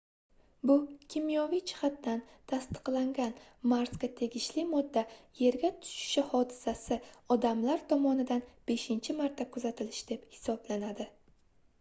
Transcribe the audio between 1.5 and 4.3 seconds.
jihatdan tasdiqlangan marsga